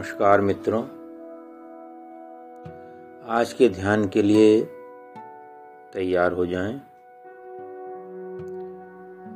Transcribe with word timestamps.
नमस्कार 0.00 0.40
मित्रों। 0.40 0.82
आज 3.26 3.52
के 3.52 3.68
ध्यान 3.68 4.08
के 4.08 4.22
लिए 4.22 4.64
तैयार 5.92 6.32
हो 6.32 6.46
जाएँ। 6.46 6.74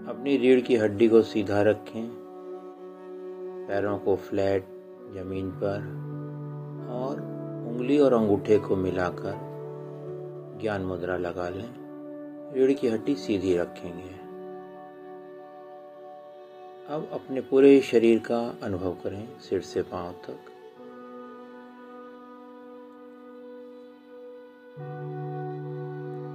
अपनी 0.08 0.36
रीढ़ 0.36 0.60
की 0.60 0.76
हड्डी 0.76 1.08
को 1.08 1.22
सीधा 1.22 1.62
रखें। 1.62 2.08
पैरों 3.68 3.98
को 3.98 4.16
फ्लैट 4.16 4.64
ज़मीन 5.14 5.50
पर 5.50 5.78
और 6.90 7.20
उंगली 7.68 7.98
और 7.98 8.12
अंगूठे 8.12 8.58
को 8.58 8.76
मिलाकर 8.76 9.34
ज्ञान 10.62 10.80
मुद्रा 10.80 11.16
लगा 11.16 11.48
लें। 11.48 11.74
रीढ़ 12.54 12.72
की 12.72 12.88
हड्डी 12.88 13.14
सीधी 13.14 13.56
रखेंगे। 13.56 14.24
अब 16.94 17.08
अपने 17.12 17.40
पूरे 17.40 17.80
शरीर 17.80 18.18
का 18.18 18.58
अनुभव 18.62 18.92
करें, 18.92 19.40
सिर 19.40 19.60
से 19.60 19.82
पाँव 19.82 20.12
तक। 20.12 20.53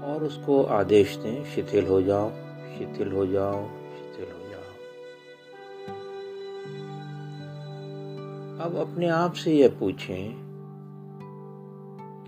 और 0.03 0.23
उसको 0.23 0.63
आदेश 0.63 1.15
दें, 1.15 1.45
शिथिल 1.45 1.87
हो 1.87 2.01
जाओ, 2.01 2.29
शिथिल 2.77 3.11
हो 3.11 3.25
जाओ, 3.25 3.65
शिथिल 3.65 4.31
हो 4.31 4.49
जाओ। 4.49 4.59
अब 8.65 8.75
अपने 8.75 9.07
आप 9.07 9.33
से 9.33 9.53
यह 9.53 9.77
पूछें 9.79 10.49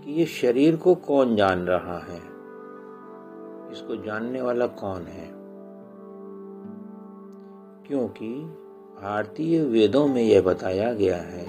कि 0.04 0.12
ये 0.12 0.26
शरीर 0.26 0.76
को 0.76 0.94
कौन 0.94 1.36
जान 1.36 1.58
रहा 1.58 1.98
है? 1.98 2.20
इसको 3.72 4.02
जानने 4.04 4.42
वाला 4.42 4.66
कौन 4.66 5.02
है? 5.02 5.30
क्योंकि 7.86 8.34
भारतीय 9.02 9.64
वेदों 9.64 10.08
में 10.08 10.22
यह 10.22 10.42
बताया 10.42 10.92
गया 10.92 11.16
है, 11.16 11.44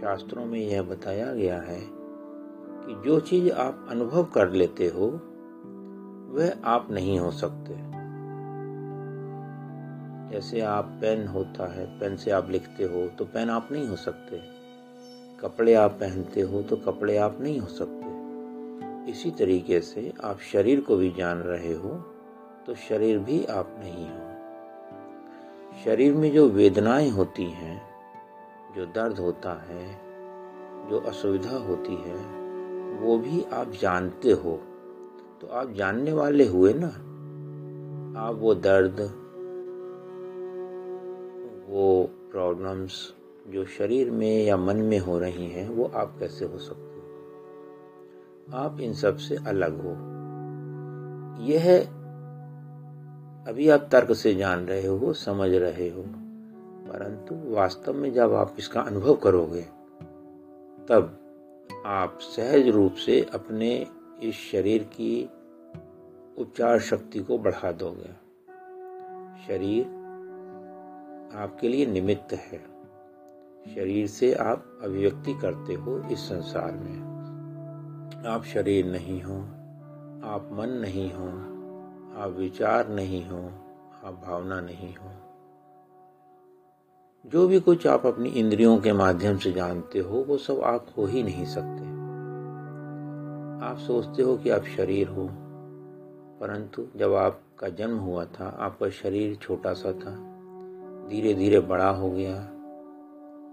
शास्त्रों 0.00 0.44
में 0.44 0.60
यह 0.60 0.82
बताया 0.82 1.34
गया 1.34 1.60
है 1.60 2.01
कि 2.86 2.94
जो 2.94 3.20
चीज़ 3.20 3.50
आप 3.50 3.86
अनुभव 3.90 4.24
कर 4.24 4.50
लेते 4.50 4.86
हो, 4.86 5.20
वह 6.30 6.54
आप 6.64 6.90
नहीं 6.90 7.20
हो 7.20 7.30
सकते। 7.30 7.92
जैसे 10.30 10.60
आप 10.60 10.84
पेन 10.84 11.26
होता 11.26 11.72
है, 11.72 12.00
पेन 12.00 12.16
से 12.16 12.30
आप 12.30 12.50
लिखते 12.50 12.84
हो 12.84 13.08
तो 13.08 13.24
पेन 13.24 13.50
आप 13.50 13.68
नहीं 13.72 13.88
हो 13.88 13.96
सकते। 13.96 14.40
कपड़े 15.40 15.74
आप 15.74 15.90
पहनते 15.90 16.40
हो 16.40 16.62
तो 16.62 16.76
कपड़े 16.76 17.16
आप 17.16 17.38
नहीं 17.40 17.60
हो 17.60 17.66
सकते। 17.66 19.10
इसी 19.10 19.30
तरीके 19.30 19.80
से 19.80 20.12
आप 20.24 20.38
शरीर 20.38 20.80
को 20.80 20.96
भी 20.96 21.10
जान 21.10 21.38
रहे 21.38 21.74
हो 21.74 21.88
तो 22.66 22.74
शरीर 22.74 23.18
भी 23.18 23.44
आप 23.44 23.76
नहीं 23.78 24.08
हो। 24.08 24.32
शरीर 25.84 26.14
में 26.14 26.32
जो 26.32 26.48
वेदनाएँ 26.48 27.10
होती 27.10 27.44
हैं, 27.44 27.82
जो 28.76 28.86
दर्द 28.86 29.18
होता 29.18 29.62
है, 29.68 29.98
जो 30.90 31.00
असुविधा 31.00 31.56
होती 31.56 31.94
है 31.94 32.41
वो 33.02 33.18
भी 33.18 33.42
आप 33.42 33.72
जानते 33.80 34.30
हो। 34.30 34.60
तो 35.40 35.46
आप 35.46 35.72
जानने 35.72 36.12
वाले 36.12 36.46
हुए 36.46 36.72
ना? 36.76 36.88
आप 38.20 38.34
वो 38.34 38.54
दर्द, 38.54 39.00
वो 41.68 42.10
प्रॉब्लम्स 42.30 43.14
जो 43.48 43.64
शरीर 43.64 44.10
में 44.10 44.44
या 44.44 44.56
मन 44.56 44.76
में 44.76 44.98
हो 44.98 45.18
रही 45.18 45.46
हैं, 45.46 45.68
वो 45.68 45.84
आप 45.94 46.16
कैसे 46.18 46.44
हो 46.44 46.58
सकते 46.58 46.82
हो? 46.82 47.02
आप 48.54 48.80
इन 48.80 48.92
सबसे 48.92 49.36
अलग 49.36 49.82
हो। 49.82 49.90
यह 51.44 51.80
अभी 53.48 53.68
आप 53.68 53.88
तर्क 53.92 54.12
से 54.12 54.34
जान 54.34 54.66
रहे 54.66 54.86
हो, 54.86 55.12
समझ 55.12 55.50
रहे 55.50 55.88
हो, 55.88 56.02
परंतु 56.88 57.54
वास्तव 57.54 57.92
में 57.92 58.12
जब 58.12 58.34
आप 58.34 58.56
इसका 58.58 58.80
अनुभव 58.80 59.14
करोगे, 59.14 59.62
तब 60.88 61.18
आप 61.86 62.18
सहज 62.20 62.68
रूप 62.68 62.92
से 62.92 63.30
अपने 63.34 63.86
इस 64.22 64.34
शरीर 64.34 64.82
की 64.84 65.30
उपचार 66.38 66.80
शक्ति 66.80 67.18
को 67.18 67.38
बढ़ा 67.38 67.72
दोगे। 67.72 68.22
शरीर 69.46 69.84
आपके 71.36 71.68
लिए 71.68 71.86
निमित्त 71.86 72.32
है। 72.32 72.72
शरीर 73.74 74.06
से 74.06 74.34
आप 74.34 74.78
अभिव्यक्ति 74.82 75.34
करते 75.34 75.74
हो 75.74 76.08
इस 76.12 76.18
संसार 76.18 76.72
में। 76.72 77.12
आप 78.26 78.44
शरीर 78.44 78.86
नहीं 78.86 79.22
हो, 79.22 79.36
आप 80.28 80.48
मन 80.52 80.68
नहीं 80.68 81.12
हो, 81.12 81.28
आप 82.22 82.34
विचार 82.38 82.88
नहीं 82.88 83.26
हो, 83.26 83.46
आप 84.04 84.22
भावना 84.26 84.60
नहीं 84.60 84.94
हो। 84.94 85.21
जो 87.24 87.48
भी 87.48 87.60
कुछ 87.60 87.86
आप 87.86 88.06
अपनी 88.06 88.28
इंद्रियों 88.28 88.76
के 88.78 88.92
माध्यम 88.92 89.36
से 89.38 89.52
जानते 89.52 89.98
हो, 89.98 90.24
वो 90.28 90.36
सब 90.36 90.60
आप 90.60 90.86
हो 90.98 91.06
ही 91.06 91.22
नहीं 91.22 91.44
सकते। 91.44 91.84
आप 93.66 93.76
सोचते 93.78 94.22
हो 94.22 94.36
कि 94.36 94.50
आप 94.50 94.64
शरीर 94.66 95.08
हो, 95.08 95.28
परंतु 96.40 96.86
जब 96.96 97.14
आपका 97.14 97.68
जन्म 97.68 97.98
हुआ 97.98 98.24
था, 98.24 98.48
आपका 98.60 98.88
शरीर 98.90 99.36
छोटा 99.36 99.72
सा 99.72 99.92
था 99.92 100.16
धीरे 101.08 101.34
धीरे 101.34 101.60
बड़ा 101.60 101.88
हो 101.88 102.10
गया 102.10 102.36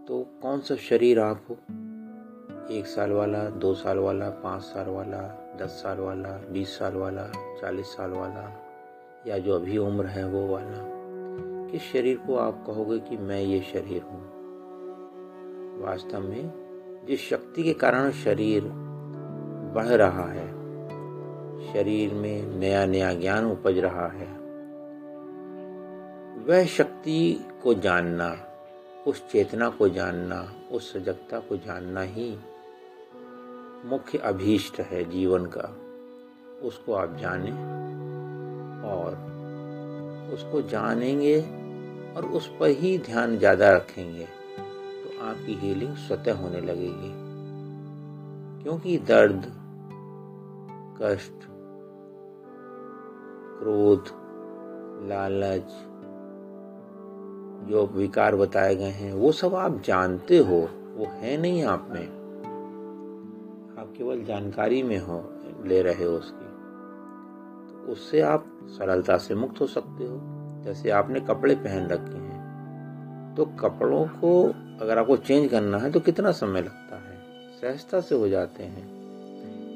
तो 0.07 0.25
कौन 0.41 0.59
सा 0.59 0.75
शरीर 0.75 1.19
आप 1.19 1.45
हो? 1.49 1.57
एक 2.75 2.87
साल 2.87 3.11
वाला, 3.11 3.49
दो 3.49 3.73
साल 3.73 3.97
वाला, 3.97 4.29
पाँच 4.29 4.61
साल 4.61 4.89
वाला, 4.89 5.21
दस 5.61 5.81
साल 5.83 5.97
वाला, 5.97 6.37
बीस 6.51 6.77
साल 6.79 6.93
वाला, 6.93 7.31
चालीस 7.61 7.85
साल 7.85 8.11
वाला, 8.11 8.51
या 9.27 9.37
जो 9.37 9.55
अभी 9.55 9.77
उम्र 9.77 10.05
है 10.05 10.27
वो 10.27 10.47
वाला। 10.47 10.98
किस 11.71 11.81
शरीर 11.81 12.17
को 12.17 12.35
आप 12.35 12.63
कहोगे 12.67 12.99
कि 12.99 13.17
मैं 13.17 13.41
ये 13.41 13.59
शरीर 13.61 14.01
हूँ। 14.01 14.21
वास्तव 15.81 16.19
में 16.19 17.05
जिस 17.07 17.29
शक्ति 17.29 17.63
के 17.63 17.73
कारण 17.73 18.11
शरीर 18.11 18.63
बढ़ 19.75 19.87
रहा 19.87 20.25
है, 20.31 20.47
शरीर 21.73 22.13
में 22.13 22.59
नया 22.59 22.85
नया 22.85 23.13
ज्ञान 23.13 23.45
उपज 23.45 23.77
रहा 23.77 24.07
है, 24.07 24.27
वह 26.45 26.65
शक्ति 26.65 27.45
को 27.63 27.73
जानना, 27.73 28.35
उस 29.07 29.27
चेतना 29.31 29.69
को 29.69 29.89
जानना, 29.89 30.41
उस 30.71 30.93
सजगता 30.93 31.39
को 31.39 31.57
जानना 31.57 32.01
ही 32.01 32.29
मुख्य 33.85 34.17
अभीष्ट 34.17 34.79
है 34.81 35.03
जीवन 35.11 35.45
का। 35.45 35.75
उसको 36.67 36.93
आप 36.93 37.15
जाने 37.17 37.51
और 38.89 39.27
उसको 40.33 40.61
जानेंगे 40.61 41.58
और 42.15 42.25
उस 42.25 42.47
पर 42.59 42.69
ही 42.69 42.97
ध्यान 42.97 43.37
ज़्यादा 43.37 43.71
रखेंगे 43.71 44.23
तो 44.23 45.25
आपकी 45.25 45.53
हीलिंग 45.53 45.95
स्वतः 45.95 46.33
होने 46.33 46.61
लगेगी। 46.61 47.11
क्योंकि 48.63 48.97
दर्द, 48.97 49.41
कष्ट, 51.01 51.45
क्रोध, 53.59 54.05
लालच, 55.09 55.71
जो 57.69 57.85
विकार 57.87 58.35
बताए 58.35 58.75
गए 58.75 58.89
हैं, 58.89 59.13
वो 59.13 59.31
सब 59.31 59.55
आप 59.55 59.81
जानते 59.81 60.37
हो, 60.37 60.69
वो 60.95 61.05
है 61.05 61.37
नहीं 61.37 61.63
आप 61.63 61.87
में। 61.91 62.07
आप 63.79 63.93
केवल 63.97 64.23
जानकारी 64.23 64.83
में 64.83 64.99
हो, 64.99 65.33
ले 65.65 65.81
रहे 65.81 66.03
हो 66.03 66.11
उसकी। 66.11 66.45
तो 67.71 67.91
उससे 67.91 68.21
आप 68.21 68.45
सरलता 68.65 69.17
से 69.17 69.35
मुक्त 69.35 69.61
हो 69.61 69.67
सकते 69.67 70.03
हो। 70.03 70.38
जैसे 70.65 70.89
आपने 70.89 71.19
कपड़े 71.19 71.55
पहन 71.55 71.87
रखे 71.87 72.17
हैं। 72.17 72.39
तो 73.37 73.45
कपड़ों 73.45 74.05
को 74.05 74.53
अगर 74.81 74.97
आपको 74.97 75.17
चेंज 75.17 75.51
करना 75.51 75.77
है 75.77 75.91
तो 75.91 75.99
कितना 75.99 76.31
समय 76.31 76.61
लगता 76.61 76.95
है? 76.95 77.19
सहजता 77.61 78.01
से 78.01 78.15
हो 78.15 78.29
जाते 78.29 78.63
हैं। 78.63 78.99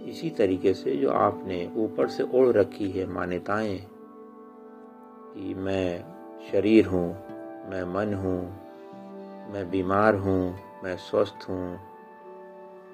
इसी 0.05 0.29
तरीके 0.29 0.73
से 0.73 0.95
जो 0.95 1.09
आपने 1.09 1.71
ऊपर 1.75 2.07
से 2.07 2.23
ओढ़ 2.23 2.47
रखी 2.47 2.89
है 2.89 3.05
मान्यताएँ 3.05 3.79
कि 5.33 5.53
मैं 5.53 6.03
शरीर 6.51 6.85
हूँ, 6.85 7.15
मैं 7.69 7.83
मन 7.83 8.13
हूँ, 8.13 8.53
मैं 9.53 9.69
बीमार 9.71 10.15
हूँ, 10.15 10.59
मैं 10.83 10.97
स्वस्थ 10.97 11.49
हूँ, 11.49 11.79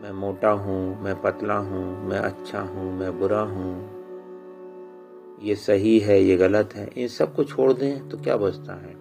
मैं 0.02 0.12
मोटा 0.12 0.50
हूँ, 0.50 1.02
मैं 1.02 1.22
पतला 1.22 1.56
हूँ, 1.56 2.04
मैं 2.04 2.20
अच्छा 2.20 2.62
हूँ, 2.62 2.94
मैं 2.94 3.20
बुरा 3.20 3.42
हूँ 3.42 3.99
ये 5.42 5.56
सही 5.56 6.00
है, 6.00 6.22
ये 6.22 6.38
गलत 6.38 6.70
है, 6.76 6.90
इन 6.98 7.08
सबको 7.08 7.44
छोड़ 7.44 7.74
दें 7.74 8.10
तो 8.10 8.18
क्या 8.18 8.38
बचता 8.38 8.74
है? 8.74 8.92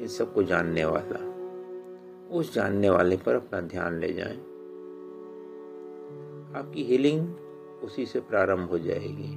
इन 0.00 0.06
सबको 0.06 0.42
जानने 0.42 0.84
वाला, 0.84 1.36
उस 2.36 2.54
जानने 2.54 2.90
वाले 2.90 3.16
पर 3.16 3.34
अपना 3.34 3.60
ध्यान 3.60 3.98
ले 3.98 4.12
जाएँ। 4.12 4.36
आपकी 6.56 6.82
हीलिंग 6.82 7.28
उसी 7.84 8.06
से 8.06 8.20
प्रारंभ 8.20 8.68
हो 8.68 8.78
जाएगी। 8.78 9.34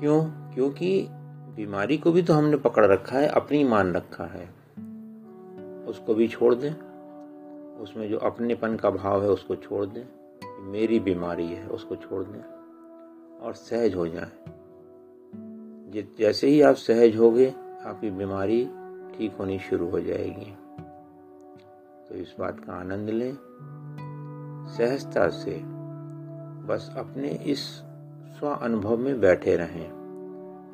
क्यों? 0.00 0.24
क्योंकि 0.54 1.06
बीमारी 1.56 1.98
को 1.98 2.12
भी 2.12 2.22
तो 2.22 2.34
हमने 2.34 2.56
पकड़ 2.56 2.86
रखा 2.86 3.18
है, 3.18 3.28
अपनी 3.28 3.64
मान 3.64 3.92
रखा 3.92 4.24
है। 4.24 4.46
उसको 5.84 6.14
भी 6.14 6.28
छोड़ 6.28 6.54
दें। 6.54 6.74
उसमें 7.80 8.08
जो 8.08 8.18
अपनेपन 8.18 8.76
का 8.76 8.90
भाव 8.90 9.22
है, 9.22 9.28
उसको 9.28 9.56
छोड़ 9.56 9.86
दें। 9.86 10.04
मेरी 10.60 11.00
बीमारी 11.00 11.46
है, 11.46 11.66
उसको 11.66 11.96
छोड़ 11.96 12.24
दें। 12.24 12.63
और 13.40 13.52
सहज 13.54 13.94
हो 13.94 14.08
जाए। 14.08 14.32
जैसे 16.18 16.48
ही 16.48 16.62
आप 16.62 16.74
सहज 16.74 17.16
होगे, 17.16 17.50
आपकी 17.84 18.10
बीमारी 18.10 18.64
ठीक 19.18 19.36
होनी 19.40 19.58
शुरू 19.58 19.90
हो 19.90 20.00
जाएगी। 20.00 20.56
तो 22.08 22.14
इस 22.14 22.34
बात 22.38 22.60
का 22.60 22.72
आनंद 22.72 23.10
लें। 23.10 23.36
सहजता 24.78 25.28
से 25.28 25.62
बस 26.66 26.94
अपने 26.96 27.28
इस 27.28 27.58
स्व 28.38 28.46
अनुभव 28.46 28.96
में 28.96 29.20
बैठे 29.20 29.56
रहें। 29.56 29.90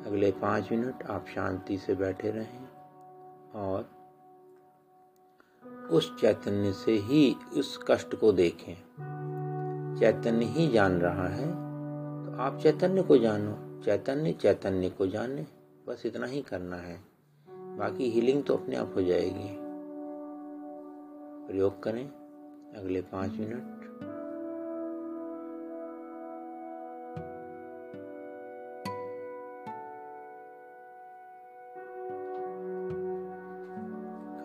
अगले 0.07 0.31
पाँच 0.31 0.71
मिनट 0.71 1.03
आप 1.03 1.25
शांति 1.35 1.77
से 1.77 1.95
बैठे 1.95 2.31
रहें 2.31 2.67
और 3.55 4.01
उस 5.91 6.21
चैतन्य 6.21 6.73
से 6.73 6.91
ही 6.91 7.35
उस 7.57 7.85
कष्ट 7.87 8.15
को 8.15 8.31
देखें। 8.31 8.75
चैतन्य 9.99 10.45
ही 10.45 10.67
जान 10.67 10.91
रहा 10.91 11.27
है 11.27 11.70
आप 12.41 12.59
चैतन्य 12.59 13.03
को 13.03 13.17
जानो, 13.17 13.81
चैतन्य 13.83 14.33
चैतन्य 14.33 14.89
को 14.89 15.07
जाने, 15.07 15.45
बस 15.87 16.05
इतना 16.05 16.25
ही 16.25 16.41
करना 16.41 16.75
है। 16.75 16.99
बाकी 17.49 18.09
हीलिंग 18.09 18.43
तो 18.43 18.55
अपने 18.55 18.75
आप 18.75 18.93
हो 18.95 19.01
जाएगी। 19.01 19.57
प्रयोग 21.47 21.83
करें, 21.83 22.07
अगले 22.77 23.01
पाँच 23.01 23.31
मिनट। 23.31 23.81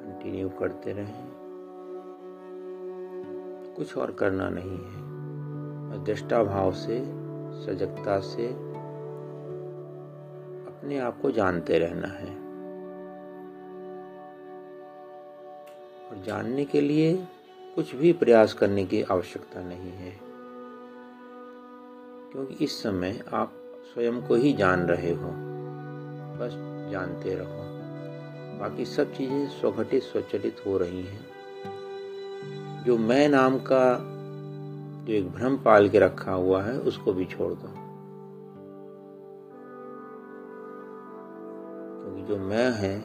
कंटिन्यू 0.02 0.48
करते 0.48 0.92
रहें। 0.92 1.28
कुछ 3.76 3.96
और 3.96 4.12
करना 4.12 4.50
नहीं 4.50 4.78
है। 4.78 5.06
दृष्टा 6.04 6.44
भाव 6.44 6.72
से 6.72 7.25
सजगता 7.64 8.20
से 8.20 8.48
अपने 10.66 10.98
आप 10.98 11.20
को 11.20 11.30
जानते 11.30 11.78
रहना 11.78 12.08
है। 12.08 12.46
और 16.10 16.22
जानने 16.24 16.64
के 16.64 16.80
लिए 16.80 17.28
कुछ 17.74 17.94
भी 17.94 18.12
प्रयास 18.12 18.54
करने 18.54 18.84
की 18.84 19.02
आवश्यकता 19.02 19.60
नहीं 19.62 19.92
है। 19.92 20.10
क्योंकि 22.32 22.64
इस 22.64 22.82
समय 22.82 23.24
आप 23.32 23.52
स्वयं 23.94 24.22
को 24.22 24.34
ही 24.34 24.52
जान 24.52 24.80
रहे 24.80 25.12
हो। 25.12 25.30
बस 26.38 26.50
जानते 26.92 27.34
रहो। 27.34 27.76
बाकी 28.58 28.84
सब 28.84 29.12
चीज़ें 29.12 29.48
स्वघटित, 29.48 30.02
स्वचलित 30.02 30.56
हो 30.66 30.78
रही 30.78 31.02
हैं। 31.02 31.26
जो 32.84 32.98
मैं 32.98 33.28
नाम 33.28 33.58
का 33.58 34.15
जो 35.06 35.12
एक 35.12 35.32
भ्रम 35.32 35.56
पाल 35.56 35.88
के 35.88 35.98
रखा 35.98 36.32
हुआ 36.32 36.62
है, 36.62 36.78
उसको 36.78 37.12
भी 37.12 37.24
छोड़ 37.24 37.52
दो। 37.52 37.68
क्योंकि 42.02 42.22
जो 42.22 42.36
मैं 42.38 42.72
है, 42.72 42.98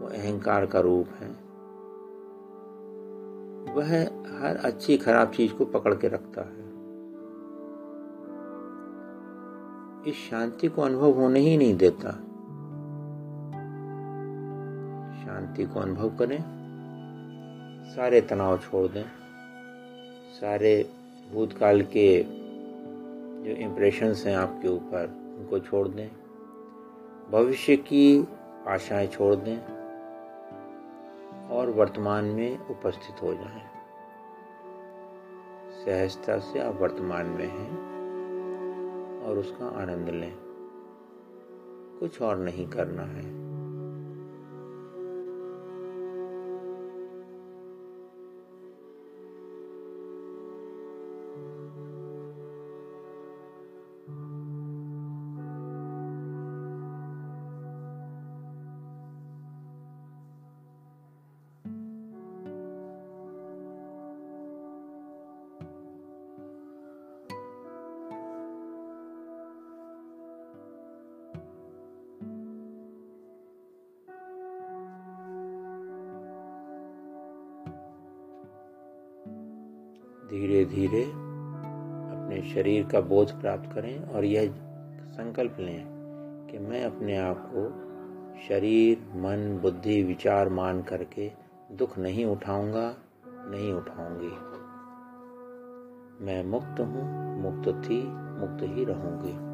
वो 0.00 0.06
अहंकार 0.06 0.66
का 0.66 0.80
रूप 0.80 1.06
है। 1.08 1.30
वह 3.74 4.02
हर 4.40 4.56
अच्छी 4.56 4.96
खराब 4.96 5.28
चीज़ 5.28 5.54
को 5.54 5.64
पकड़ 5.64 5.94
के 5.94 6.08
रखता 6.08 6.40
है। 6.40 6.62
इस 10.06 10.28
शांति 10.30 10.68
को 10.68 10.82
अनुभव 10.82 11.10
होने 11.10 11.40
ही 11.40 11.56
नहीं 11.56 11.76
देता। 11.76 12.10
शांति 15.24 15.64
को 15.64 15.80
अनुभव 15.80 16.16
करें, 16.16 16.44
सारे 17.96 18.20
तनाव 18.20 18.58
छोड़ 18.58 18.88
दें। 18.88 19.21
सारे 20.42 20.90
भूतकाल 21.32 21.82
के 21.82 22.22
जो 23.44 23.50
इम्प्रेशंस 23.50 24.26
हैं 24.26 24.36
आपके 24.36 24.68
ऊपर, 24.68 25.34
उनको 25.38 25.58
छोड़ 25.58 25.88
दें। 25.88 26.10
भविष्य 27.30 27.76
की 27.76 28.28
आशाएँ 28.68 29.06
छोड़ 29.06 29.34
दें 29.34 29.58
और 31.48 31.70
वर्तमान 31.70 32.24
में 32.24 32.58
उपस्थित 32.58 33.22
हो 33.22 33.34
जाएँ। 33.34 33.62
सहजता 35.84 36.38
से 36.38 36.58
आप 36.58 36.80
वर्तमान 36.80 37.26
में 37.26 37.48
हैं 37.48 37.70
और 39.24 39.38
उसका 39.38 39.66
आनंद 39.66 40.08
लें। 40.08 40.34
कुछ 42.00 42.22
और 42.22 42.36
नहीं 42.36 42.68
करना 42.68 43.02
है। 43.02 43.51
धीरे 80.30 80.64
धीरे 80.64 81.04
अपने 81.04 82.42
शरीर 82.42 82.86
का 82.86 83.00
बोध 83.00 83.40
प्राप्त 83.40 83.74
करें 83.74 84.04
और 84.04 84.24
यह 84.24 84.52
संकल्प 85.06 85.56
लें 85.60 85.84
कि 86.50 86.58
मैं 86.58 86.84
अपने 86.84 87.16
आप 87.16 87.50
को 87.54 87.92
शरीर, 88.48 88.98
मन, 88.98 89.58
बुद्धि, 89.62 90.02
विचार 90.02 90.48
मान 90.48 90.82
करके 90.82 91.32
दुख 91.72 91.98
नहीं 91.98 92.24
उठाऊँगा, 92.24 92.96
नहीं 93.26 93.72
उठाऊँगी। 93.72 94.52
मैं 96.24 96.44
मुक्त 96.44 96.80
हूँ, 96.80 97.32
मुक्त 97.40 97.68
थी, 97.68 98.02
मुक्त 98.12 98.62
ही 98.62 98.84
रहूँगी। 98.84 99.52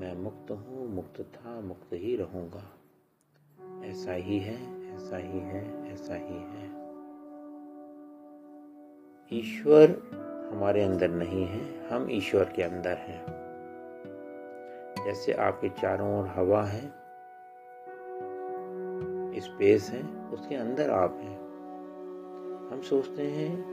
मैं 0.00 0.22
मुक्त 0.22 0.50
हूँ, 0.50 0.94
मुक्त 0.94 1.20
था, 1.20 1.60
मुक्त 1.60 1.88
ही 1.92 2.16
रहूँगा। 2.16 2.64
ऐसा 3.84 4.12
ही 4.12 4.38
है, 4.38 4.56
ऐसा 4.94 5.16
ही 5.16 5.38
है, 5.38 5.92
ऐसा 5.92 6.14
ही 6.14 6.34
है। 6.34 6.71
ईश्वर 9.32 9.90
हमारे 10.52 10.82
अंदर 10.82 11.08
नहीं 11.08 11.46
है, 11.46 11.88
हम 11.88 12.08
ईश्वर 12.10 12.44
के 12.56 12.62
अंदर 12.62 12.94
हैं। 12.94 13.24
जैसे 15.04 15.32
आपके 15.32 15.68
चारों 15.68 16.20
ओर 16.20 16.26
हवा 16.26 16.62
है 16.62 16.86
स्पेस 19.40 19.90
है, 19.90 20.30
उसके 20.30 20.54
अंदर 20.54 20.90
आप 20.90 21.18
हैं। 21.22 21.38
हम 22.72 22.80
सोचते 22.82 23.22
हैं 23.22 23.64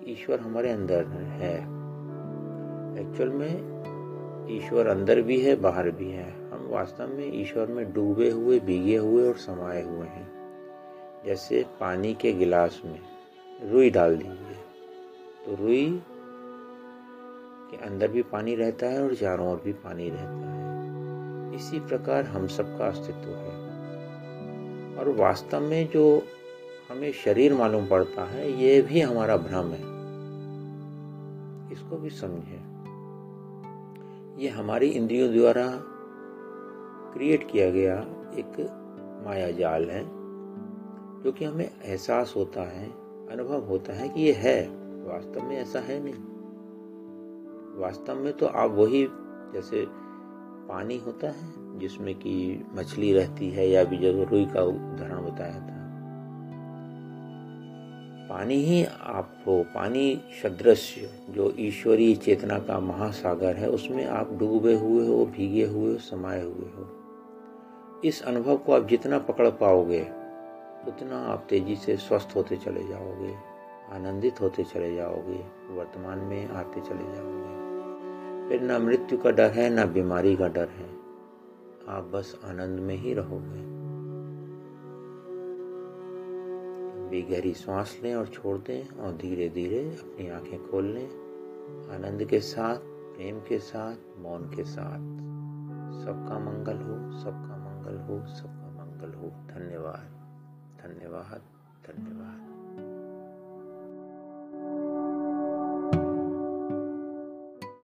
कि 0.00 0.12
ईश्वर 0.12 0.40
हमारे 0.40 0.70
अंदर 0.70 1.04
है। 1.06 1.58
एक्चुअल 3.00 3.28
में 3.28 3.74
ईश्वर 4.50 4.86
अंदर 4.86 5.22
भी 5.22 5.40
है, 5.40 5.56
बाहर 5.56 5.90
भी 5.90 6.10
है। 6.10 6.50
हम 6.50 6.68
वास्तव 6.68 7.08
में 7.08 7.40
ईश्वर 7.40 7.66
में 7.66 7.92
डूबे 7.92 8.30
हुए, 8.30 8.58
भीगे 8.58 8.96
हुए 8.96 9.28
और 9.28 9.34
समाये 9.34 9.82
हुए 9.82 10.06
हैं। 10.06 10.32
जैसे 11.26 11.64
पानी 11.80 12.14
के 12.14 12.32
गिलास 12.32 12.82
में। 12.84 13.13
रुई 13.62 13.90
डाल 13.90 14.16
दीजिए। 14.16 14.56
तो 15.46 15.62
रुई 15.62 16.02
के 17.70 17.76
अंदर 17.76 18.08
भी 18.08 18.22
पानी 18.22 18.54
रहता 18.54 18.86
है 18.86 19.02
और 19.02 19.14
चारों 19.14 19.52
ओर 19.52 19.62
भी 19.64 19.72
पानी 19.72 20.10
रहता 20.10 20.52
है। 20.52 21.54
इसी 21.54 21.80
प्रकार 21.80 22.24
हम 22.24 22.46
सबका 22.46 22.86
अस्तित्व 22.86 23.28
है। 23.28 23.64
और 24.96 25.08
वास्तव 25.08 25.60
में 25.60 25.88
जो 25.88 26.22
हमें 26.90 27.12
शरीर 27.12 27.54
मालूम 27.54 27.86
पड़ता 27.86 28.24
है, 28.24 28.62
ये 28.62 28.82
भी 28.82 29.00
हमारा 29.00 29.36
भ्रम 29.36 29.66
है। 29.66 29.94
इसको 31.72 31.96
भी 31.96 32.10
समझे। 32.10 32.60
ये 34.42 34.48
हमारी 34.48 34.86
इंद्रियों 34.86 35.32
द्वारा 35.32 35.80
क्रिएट 37.14 37.50
किया 37.50 37.70
गया 37.70 38.00
एक 38.34 38.80
माया 39.26 39.50
जाल 39.50 39.90
है, 39.90 40.04
जो 41.22 41.32
कि 41.32 41.44
हमें 41.44 41.70
एहसास 41.84 42.34
होता 42.36 42.62
है 42.62 43.03
अनुभव 43.30 43.60
होता 43.60 43.92
है 43.92 44.08
कि 44.08 44.20
ये 44.20 44.32
है। 44.32 44.68
वास्तव 45.04 45.42
में 45.42 45.56
ऐसा 45.56 45.78
है 45.78 46.04
नहीं। 46.04 46.14
वास्तव 47.82 48.14
में 48.14 48.32
तो 48.32 48.46
आप 48.46 48.70
वही, 48.70 49.08
जैसे 49.52 49.86
पानी 50.68 50.98
होता 50.98 51.28
है, 51.30 51.78
जिसमें 51.78 52.14
कि 52.14 52.64
मछली 52.74 53.12
रहती 53.12 53.50
है 53.50 53.68
या 53.68 53.84
भी 53.84 53.98
जगह 53.98 54.30
रुई 54.30 54.46
का 54.46 54.62
उदाहरण 54.62 55.16
बताया 55.16 55.54
था। 55.54 55.74
पानी 58.28 58.54
ही 58.54 58.84
आप 59.02 59.44
हो 59.46 59.64
पानी 59.74 60.20
सदृश्य, 60.42 61.10
जो 61.30 61.54
ईश्वरीय 61.58 62.14
चेतना 62.14 62.58
का 62.58 62.80
महासागर 62.80 63.56
है, 63.56 63.70
उसमें 63.70 64.06
आप 64.06 64.32
डूबे 64.32 64.74
हुए 64.74 65.06
हो, 65.06 65.26
भीगे 65.26 65.64
हुए 65.64 65.92
हो, 65.92 65.98
समाये 65.98 66.42
हुए 66.42 66.70
हो। 66.70 67.00
इस 68.04 68.22
अनुभव 68.22 68.56
को 68.56 68.72
आप 68.72 68.88
जितना 68.88 69.18
पकड़ 69.18 69.50
पाओगे 69.50 70.23
उतना 70.88 71.26
आप 71.26 71.46
तेज़ी 71.50 71.76
से 71.76 71.96
स्वस्थ 71.96 72.36
होते 72.36 72.56
चले 72.56 72.84
जाओगे, 72.84 73.34
आनंदित 73.92 74.40
होते 74.40 74.64
चले 74.64 74.96
जाओगे, 74.96 75.46
वर्तमान 75.74 76.18
में 76.18 76.48
आते 76.48 76.80
चले 76.80 77.04
जाओगे। 77.04 77.54
फिर 78.48 78.60
ना 78.60 78.78
मृत्यु 78.78 79.18
का 79.18 79.30
डर 79.30 79.50
है, 79.50 79.70
ना 79.70 79.84
बीमारी 79.84 80.36
का 80.36 80.48
डर 80.48 80.68
है। 80.68 80.90
आप 81.88 82.04
बस 82.04 82.40
आनंद 82.44 82.80
में 82.80 82.94
ही 82.94 83.14
रहोगे। 83.14 83.84
लंबी 87.04 87.22
गहरी 87.22 87.54
सांस 87.54 88.00
लें 88.02 88.14
और 88.14 88.26
छोड़ 88.26 88.58
दें 88.58 88.88
और 88.88 89.12
धीरे 89.12 89.48
धीरे 89.48 89.78
अपनी 89.78 90.28
आँखें 90.28 90.70
खोल 90.70 90.84
लें। 90.84 91.08
आनंद 91.94 92.24
के 92.24 92.40
साथ, 92.40 92.78
प्रेम 92.84 93.38
के 93.38 93.58
साथ, 93.58 93.96
मौन 94.18 94.42
के 94.42 94.64
साथ। 94.64 94.98
सबका 96.04 96.38
मंगल 96.38 96.76
हो, 96.76 97.18
सबका 97.18 97.56
मंगल 97.56 97.98
हो, 97.98 98.26
सबका 98.26 98.84
मंगल 98.84 99.14
हो। 99.14 99.26
धन्यवाद। 99.26 100.13
धन्यवाद 100.84 101.42
धन्यवाद। 101.86 102.53